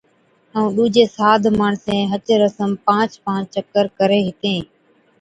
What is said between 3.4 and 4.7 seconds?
چڪر ڪرين ھِتين